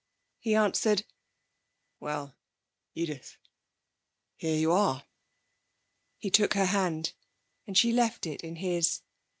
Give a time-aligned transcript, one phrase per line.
[0.39, 1.05] He answered:
[1.99, 2.35] 'Well,
[2.95, 3.37] Edith!
[4.35, 5.05] Here you are.'
[6.17, 7.13] He took her hand,
[7.67, 9.01] and she left it in his.